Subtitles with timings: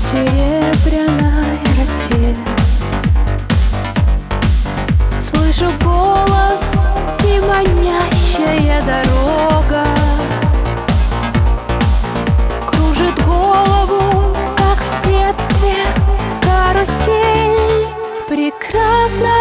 [0.00, 2.34] серебряная Россия
[5.20, 6.88] Слышу голос
[7.24, 9.84] и манящая дорога.
[12.66, 15.76] Кружит голову, как в детстве
[16.42, 17.88] карусель.
[18.28, 19.33] Прекрасно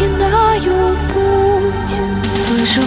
[0.00, 2.00] начинаю путь.
[2.46, 2.80] Слышу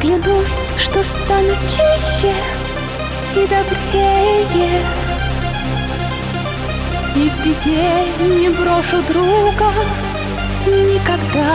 [0.00, 2.34] Клянусь, что стану чище
[3.34, 4.84] и добрее.
[7.16, 9.70] И в беде не брошу друга
[10.66, 11.54] никогда.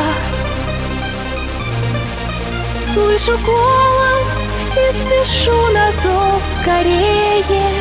[2.91, 4.33] Слышу голос
[4.73, 7.73] и спешу на зов скорее.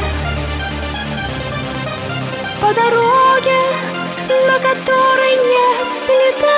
[2.60, 3.60] По дороге,
[4.46, 6.57] на которой нет следа